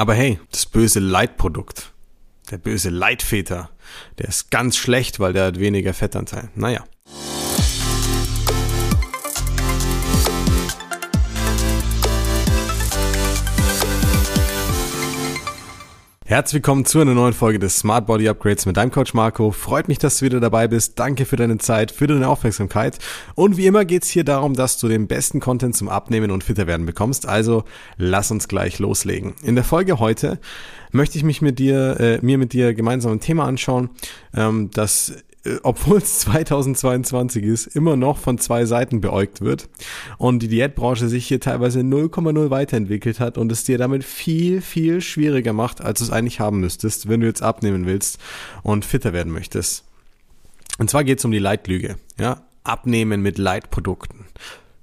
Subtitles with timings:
[0.00, 1.92] Aber hey, das böse Leitprodukt,
[2.50, 3.68] der böse Leitväter,
[4.16, 6.48] der ist ganz schlecht, weil der hat weniger Fettanteil.
[6.54, 6.86] Naja.
[16.30, 19.50] Herzlich willkommen zu einer neuen Folge des Smart Body Upgrades mit deinem Coach Marco.
[19.50, 20.96] Freut mich, dass du wieder dabei bist.
[20.96, 23.00] Danke für deine Zeit, für deine Aufmerksamkeit.
[23.34, 26.68] Und wie immer geht's hier darum, dass du den besten Content zum Abnehmen und fitter
[26.68, 27.26] werden bekommst.
[27.26, 27.64] Also
[27.96, 29.34] lass uns gleich loslegen.
[29.42, 30.38] In der Folge heute
[30.92, 33.90] möchte ich mich mit dir, äh, mir mit dir gemeinsam ein Thema anschauen,
[34.32, 35.24] ähm, das
[35.62, 39.68] obwohl es 2022 ist, immer noch von zwei Seiten beäugt wird
[40.18, 45.00] und die Diätbranche sich hier teilweise 0,0 weiterentwickelt hat und es dir damit viel, viel
[45.00, 48.18] schwieriger macht, als du es eigentlich haben müsstest, wenn du jetzt abnehmen willst
[48.62, 49.84] und fitter werden möchtest.
[50.78, 51.96] Und zwar geht es um die Leitlüge.
[52.18, 52.42] Ja?
[52.64, 54.26] Abnehmen mit Leitprodukten.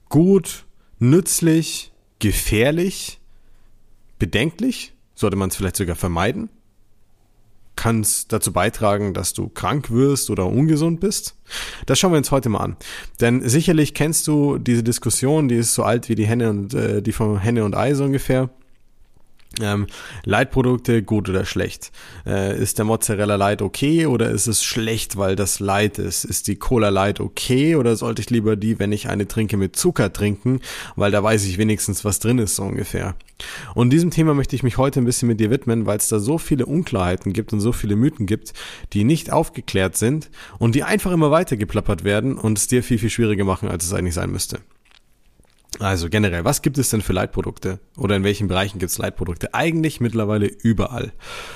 [0.10, 0.66] Gut,
[1.00, 3.20] nützlich, gefährlich,
[4.20, 6.50] bedenklich, sollte man es vielleicht sogar vermeiden
[7.78, 11.36] kann es dazu beitragen, dass du krank wirst oder ungesund bist?
[11.86, 12.76] Das schauen wir uns heute mal an.
[13.22, 17.02] Denn sicherlich kennst du diese Diskussion, die ist so alt wie die Henne und äh,
[17.02, 18.50] die von Henne und Ei so ungefähr.
[19.62, 19.88] Ähm,
[20.24, 21.92] Leitprodukte gut oder schlecht?
[22.26, 26.26] Äh, ist der Mozzarella Light okay oder ist es schlecht, weil das Light ist?
[26.26, 29.76] Ist die Cola Light okay oder sollte ich lieber die, wenn ich eine trinke, mit
[29.76, 30.62] Zucker trinken,
[30.96, 33.16] weil da weiß ich wenigstens, was drin ist so ungefähr?
[33.74, 36.20] Und diesem Thema möchte ich mich heute ein bisschen mit dir widmen, weil es da
[36.20, 38.54] so viele Unklarheiten gibt und so viele Mythen gibt,
[38.94, 43.00] die nicht aufgeklärt sind und die einfach immer weiter geplappert werden und es dir viel,
[43.00, 44.60] viel schwieriger machen, als es eigentlich sein müsste.
[45.80, 47.80] Also generell, was gibt es denn für Leitprodukte?
[47.98, 49.54] Oder in welchen Bereichen gibt es Leitprodukte?
[49.54, 51.14] Eigentlich mittlerweile überall.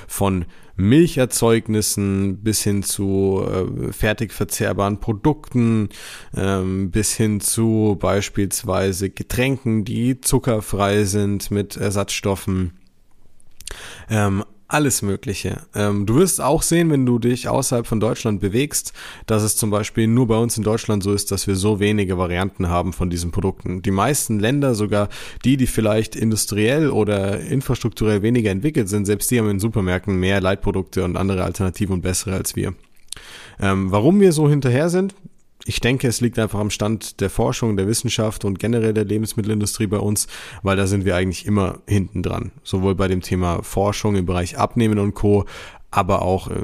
[0.08, 5.90] Von Milcherzeugnissen bis hin zu äh, fertig verzehrbaren Produkten,
[6.36, 12.74] ähm, bis hin zu beispielsweise Getränken, die zuckerfrei sind mit Ersatzstoffen.
[14.10, 15.62] Ähm, alles Mögliche.
[15.76, 18.94] Ähm, du wirst auch sehen, wenn du dich außerhalb von Deutschland bewegst,
[19.26, 22.18] dass es zum Beispiel nur bei uns in Deutschland so ist, dass wir so wenige
[22.18, 23.82] Varianten haben von diesen Produkten.
[23.82, 25.10] Die meisten Länder, sogar
[25.44, 30.42] die, die vielleicht industriell oder infrastrukturell weniger entwickelt sind, selbst die haben in Supermärkten mehr
[30.42, 32.74] Leitprodukte und andere Alternativen und bessere als wir.
[33.60, 35.14] Ähm, warum wir so hinterher sind,
[35.66, 39.88] ich denke, es liegt einfach am Stand der Forschung, der Wissenschaft und generell der Lebensmittelindustrie
[39.88, 40.28] bei uns,
[40.64, 42.52] weil da sind wir eigentlich immer hinten dran.
[42.64, 45.46] Sowohl bei dem Thema Forschung im Bereich Abnehmen und Co.,
[45.94, 46.56] aber auch äh,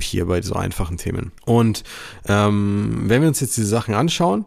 [0.00, 1.32] hier bei so einfachen Themen.
[1.44, 1.82] Und
[2.26, 4.44] ähm, wenn wir uns jetzt diese Sachen anschauen,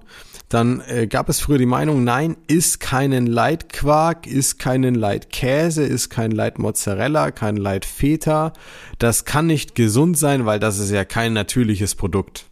[0.47, 6.09] dann äh, gab es früher die Meinung, nein, ist keinen Leitquark, ist keinen Leitkäse, ist
[6.09, 8.53] kein Leitmozzarella, kein Leitfeta.
[8.97, 12.48] Das kann nicht gesund sein, weil das ist ja kein natürliches Produkt.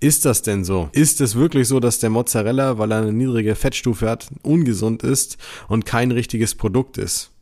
[0.00, 0.88] Ist das denn so?
[0.92, 5.38] Ist es wirklich so, dass der Mozzarella, weil er eine niedrige Fettstufe hat, ungesund ist
[5.66, 7.32] und kein richtiges Produkt ist?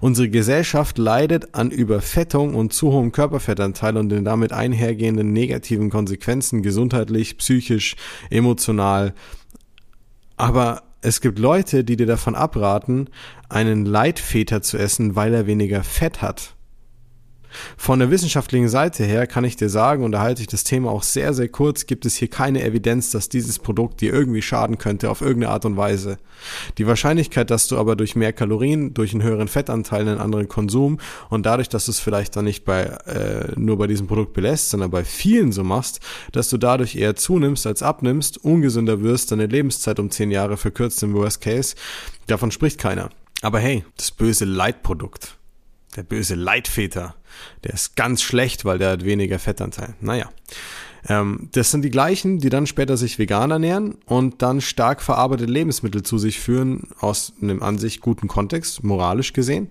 [0.00, 6.62] Unsere Gesellschaft leidet an Überfettung und zu hohem Körperfettanteil und den damit einhergehenden negativen Konsequenzen
[6.62, 7.96] gesundheitlich, psychisch,
[8.30, 9.14] emotional.
[10.36, 13.10] Aber es gibt Leute, die dir davon abraten,
[13.50, 16.54] einen Leitfeter zu essen, weil er weniger Fett hat.
[17.76, 20.90] Von der wissenschaftlichen Seite her kann ich dir sagen, und da halte ich das Thema
[20.90, 24.78] auch sehr, sehr kurz, gibt es hier keine Evidenz, dass dieses Produkt dir irgendwie schaden
[24.78, 26.18] könnte auf irgendeine Art und Weise.
[26.78, 30.98] Die Wahrscheinlichkeit, dass du aber durch mehr Kalorien, durch einen höheren Fettanteil, einen anderen Konsum
[31.30, 34.70] und dadurch, dass du es vielleicht dann nicht bei äh, nur bei diesem Produkt belässt,
[34.70, 36.00] sondern bei vielen so machst,
[36.32, 41.02] dass du dadurch eher zunimmst als abnimmst, ungesünder wirst, deine Lebenszeit um zehn Jahre verkürzt
[41.02, 41.74] im Worst Case,
[42.26, 43.10] davon spricht keiner.
[43.42, 45.37] Aber hey, das böse Leitprodukt
[45.96, 47.14] der böse Leitväter,
[47.64, 49.94] der ist ganz schlecht, weil der hat weniger Fettanteil.
[50.00, 50.30] Naja.
[51.08, 55.50] Ähm, das sind die gleichen, die dann später sich vegan ernähren und dann stark verarbeitete
[55.50, 59.68] Lebensmittel zu sich führen, aus einem an sich guten Kontext, moralisch gesehen,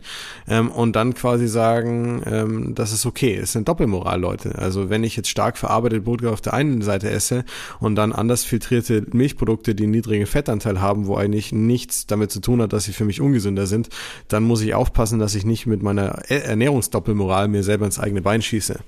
[0.47, 3.35] ähm, und dann quasi sagen, ähm, das ist okay.
[3.35, 4.57] Es sind Doppelmoral, Leute.
[4.57, 7.43] Also wenn ich jetzt stark verarbeitete Produkte auf der einen Seite esse
[7.79, 12.39] und dann anders filtrierte Milchprodukte, die einen niedrigen Fettanteil haben, wo eigentlich nichts damit zu
[12.39, 13.89] tun hat, dass sie für mich ungesünder sind,
[14.27, 18.41] dann muss ich aufpassen, dass ich nicht mit meiner Ernährungsdoppelmoral mir selber ins eigene Bein
[18.41, 18.79] schieße.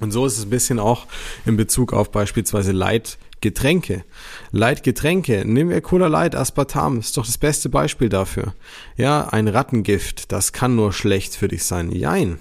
[0.00, 1.06] Und so ist es ein bisschen auch
[1.44, 4.04] in Bezug auf beispielsweise Leitgetränke.
[4.52, 8.54] Leitgetränke, nehmen wir Cola Light, Aspartam, ist doch das beste Beispiel dafür.
[8.96, 11.90] Ja, ein Rattengift, das kann nur schlecht für dich sein.
[11.90, 12.38] Jein.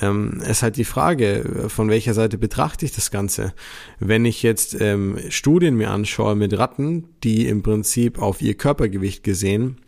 [0.00, 3.52] Ähm, es ist halt die Frage, von welcher Seite betrachte ich das Ganze.
[3.98, 9.22] Wenn ich jetzt ähm, Studien mir anschaue mit Ratten, die im Prinzip auf ihr Körpergewicht
[9.22, 9.78] gesehen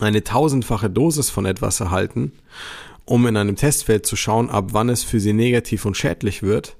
[0.00, 2.32] eine tausendfache Dosis von etwas erhalten
[3.12, 6.78] um in einem Testfeld zu schauen, ab wann es für sie negativ und schädlich wird,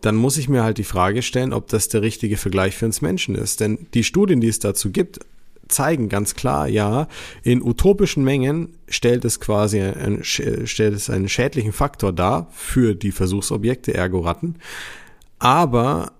[0.00, 3.02] dann muss ich mir halt die Frage stellen, ob das der richtige Vergleich für uns
[3.02, 3.60] Menschen ist.
[3.60, 5.20] Denn die Studien, die es dazu gibt,
[5.68, 7.06] zeigen ganz klar, ja,
[7.42, 13.12] in utopischen Mengen stellt es quasi ein, stellt es einen schädlichen Faktor dar für die
[13.12, 14.54] Versuchsobjekte, ergo Ratten.
[15.38, 16.12] Aber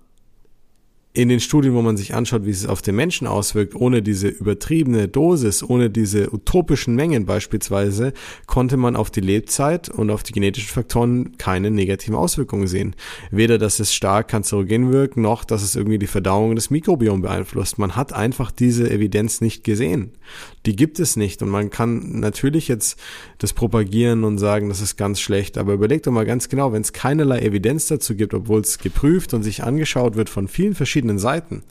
[1.15, 4.27] in den Studien, wo man sich anschaut, wie es auf den Menschen auswirkt, ohne diese
[4.27, 8.11] übertriebene Dosis, ohne diese utopischen Mengen beispielsweise,
[8.47, 12.97] konnte man auf die Lebzeit und auf die genetischen Faktoren keine negativen Auswirkungen sehen.
[13.31, 17.77] Weder, dass es stark kanzerogen wirkt, noch, dass es irgendwie die Verdauung des Mikrobioms beeinflusst.
[17.77, 20.11] Man hat einfach diese Evidenz nicht gesehen.
[20.65, 22.99] Die gibt es nicht und man kann natürlich jetzt
[23.37, 26.81] das propagieren und sagen, das ist ganz schlecht, aber überlegt doch mal ganz genau, wenn
[26.81, 31.04] es keinerlei Evidenz dazu gibt, obwohl es geprüft und sich angeschaut wird von vielen verschiedenen
[31.05, 31.63] verschiedenen Seiten.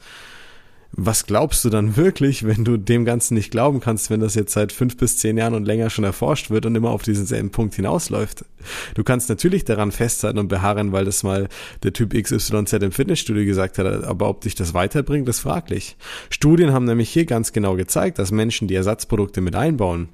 [0.96, 4.52] Was glaubst du dann wirklich, wenn du dem Ganzen nicht glauben kannst, wenn das jetzt
[4.52, 7.50] seit fünf bis zehn Jahren und länger schon erforscht wird und immer auf diesen selben
[7.50, 8.44] Punkt hinausläuft?
[8.94, 11.48] Du kannst natürlich daran festhalten und beharren, weil das mal
[11.82, 15.96] der Typ XYZ im Fitnessstudio gesagt hat, aber ob dich das weiterbringt, ist fraglich.
[16.30, 20.10] Studien haben nämlich hier ganz genau gezeigt, dass Menschen, die Ersatzprodukte mit einbauen,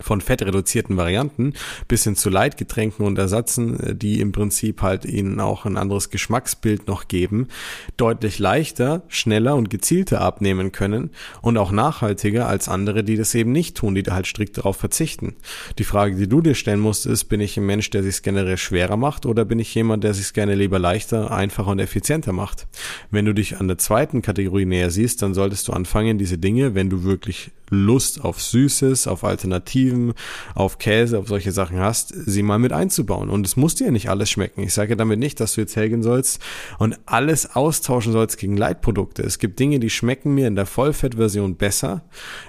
[0.00, 1.54] von fettreduzierten Varianten
[1.88, 6.10] bis hin zu Leitgetränken und Ersatzen, äh, die im Prinzip halt ihnen auch ein anderes
[6.10, 7.48] Geschmacksbild noch geben,
[7.96, 11.10] deutlich leichter, schneller und gezielter abnehmen können
[11.42, 14.76] und auch nachhaltiger als andere, die das eben nicht tun, die da halt strikt darauf
[14.76, 15.36] verzichten.
[15.78, 18.56] Die Frage, die du dir stellen musst, ist, bin ich ein Mensch, der sich generell
[18.56, 22.66] schwerer macht oder bin ich jemand, der sich gerne lieber leichter, einfacher und effizienter macht?
[23.10, 26.74] Wenn du dich an der zweiten Kategorie näher siehst, dann solltest du anfangen, diese Dinge,
[26.74, 30.12] wenn du wirklich Lust auf Süßes, auf Alternativen,
[30.54, 33.30] auf Käse, auf solche Sachen hast, sie mal mit einzubauen.
[33.30, 34.62] Und es muss dir nicht alles schmecken.
[34.62, 36.42] Ich sage damit nicht, dass du jetzt hergehen sollst
[36.78, 39.22] und alles austauschen sollst gegen Leitprodukte.
[39.22, 42.02] Es gibt Dinge, die schmecken mir in der Vollfettversion besser,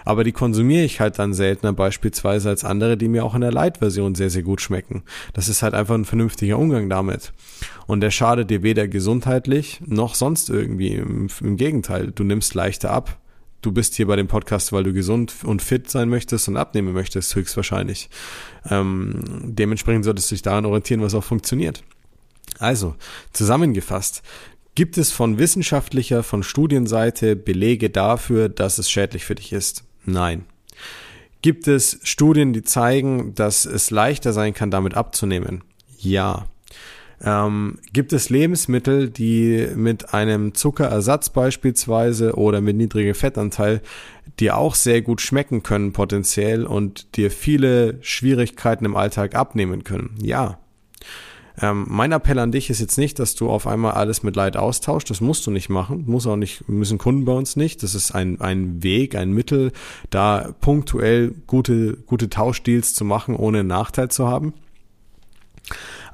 [0.06, 3.52] aber die konsumiere ich halt dann seltener beispielsweise als andere, die mir auch in der
[3.52, 5.04] Leitversion sehr, sehr gut schmecken.
[5.34, 7.34] Das ist halt einfach ein vernünftiger Umgang damit.
[7.88, 10.96] Und der schadet dir weder gesundheitlich noch sonst irgendwie.
[10.96, 13.20] Im, im Gegenteil, du nimmst leichter ab
[13.62, 16.94] du bist hier bei dem Podcast, weil du gesund und fit sein möchtest und abnehmen
[16.94, 18.10] möchtest, höchstwahrscheinlich.
[18.70, 21.84] Ähm, dementsprechend solltest du dich daran orientieren, was auch funktioniert.
[22.60, 22.96] Also,
[23.34, 24.24] zusammengefasst,
[24.76, 29.84] gibt es von wissenschaftlicher, von Studienseite Belege dafür, dass es schädlich für dich ist?
[30.06, 30.46] Nein.
[31.42, 35.64] Gibt es Studien, die zeigen, dass es leichter sein kann, damit abzunehmen?
[35.98, 36.46] Ja.
[37.24, 43.82] Ähm, gibt es Lebensmittel, die mit einem Zuckerersatz beispielsweise oder mit niedrigem Fettanteil
[44.40, 50.16] dir auch sehr gut schmecken können potenziell und dir viele Schwierigkeiten im Alltag abnehmen können?
[50.22, 50.58] Ja.
[51.62, 54.58] Ähm, mein Appell an dich ist jetzt nicht, dass du auf einmal alles mit Leid
[54.58, 55.10] austauscht.
[55.12, 56.06] Das musst du nicht machen.
[56.08, 57.84] Muss auch nicht, müssen Kunden bei uns nicht.
[57.84, 59.74] Das ist ein, ein Weg, ein Mittel,
[60.10, 64.54] da punktuell gute, gute Tauschdeals zu machen, ohne Nachteil zu haben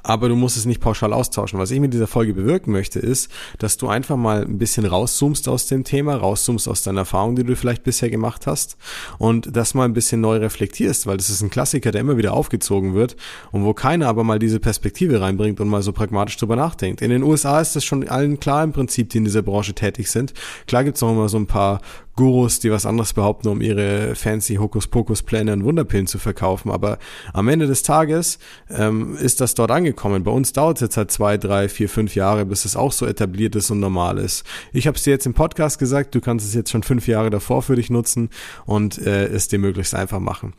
[0.02, 1.58] aber du musst es nicht pauschal austauschen.
[1.58, 5.48] Was ich mit dieser Folge bewirken möchte, ist, dass du einfach mal ein bisschen rauszoomst
[5.48, 8.76] aus dem Thema, rauszoomst aus deiner Erfahrung, die du vielleicht bisher gemacht hast
[9.18, 12.32] und das mal ein bisschen neu reflektierst, weil das ist ein Klassiker, der immer wieder
[12.32, 13.16] aufgezogen wird
[13.52, 17.02] und wo keiner aber mal diese Perspektive reinbringt und mal so pragmatisch drüber nachdenkt.
[17.02, 20.10] In den USA ist das schon allen klar im Prinzip, die in dieser Branche tätig
[20.10, 20.34] sind.
[20.66, 21.80] Klar gibt's noch immer so ein paar
[22.18, 26.72] Gurus, die was anderes behaupten, um ihre fancy Hokuspokus-Pläne und Wunderpillen zu verkaufen.
[26.72, 26.98] Aber
[27.32, 28.40] am Ende des Tages
[28.70, 29.97] ähm, ist das dort angekommen.
[30.24, 33.06] Bei uns dauert es jetzt halt zwei, drei, vier, fünf Jahre, bis es auch so
[33.06, 34.44] etabliert ist und normal ist.
[34.72, 37.30] Ich habe es dir jetzt im Podcast gesagt, du kannst es jetzt schon fünf Jahre
[37.30, 38.30] davor für dich nutzen
[38.66, 40.54] und äh, es dir möglichst einfach machen.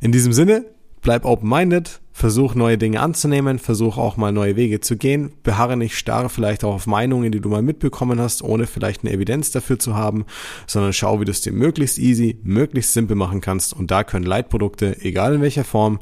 [0.00, 0.64] In diesem Sinne,
[1.08, 5.96] bleib open-minded, versuch neue Dinge anzunehmen, versuch auch mal neue Wege zu gehen, beharre nicht
[5.96, 9.78] starr vielleicht auch auf Meinungen, die du mal mitbekommen hast, ohne vielleicht eine Evidenz dafür
[9.78, 10.26] zu haben,
[10.66, 14.26] sondern schau, wie du es dir möglichst easy, möglichst simpel machen kannst und da können
[14.26, 15.98] Leitprodukte, egal in welcher Form,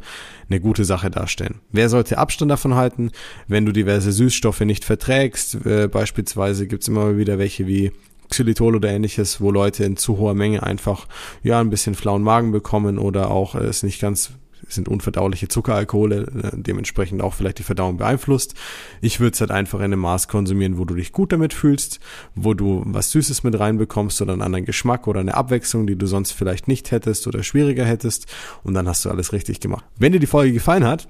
[0.50, 1.60] eine gute Sache darstellen.
[1.70, 3.12] Wer sollte Abstand davon halten,
[3.46, 5.64] wenn du diverse Süßstoffe nicht verträgst?
[5.66, 7.92] Äh, beispielsweise gibt's immer wieder welche wie
[8.28, 11.06] Xylitol oder ähnliches, wo Leute in zu hoher Menge einfach
[11.44, 14.32] ja ein bisschen flauen Magen bekommen oder auch es nicht ganz
[14.68, 18.54] sind unverdauliche Zuckeralkohole, äh, dementsprechend auch vielleicht die Verdauung beeinflusst.
[19.00, 22.00] Ich würde es halt einfach in einem Maß konsumieren, wo du dich gut damit fühlst,
[22.34, 26.06] wo du was Süßes mit reinbekommst oder einen anderen Geschmack oder eine Abwechslung, die du
[26.06, 28.26] sonst vielleicht nicht hättest oder schwieriger hättest
[28.62, 29.84] und dann hast du alles richtig gemacht.
[29.98, 31.08] Wenn dir die Folge gefallen hat,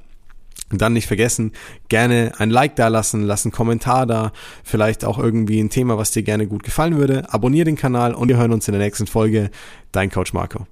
[0.71, 1.53] dann nicht vergessen,
[1.89, 4.33] gerne ein Like da lassen, lass einen Kommentar da,
[4.65, 7.33] vielleicht auch irgendwie ein Thema, was dir gerne gut gefallen würde.
[7.33, 9.51] Abonnier den Kanal und wir hören uns in der nächsten Folge.
[9.93, 10.67] Dein Coach Marco.